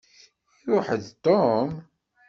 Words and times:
Iṛuḥ-d 0.69 1.03
Tom? 1.25 1.69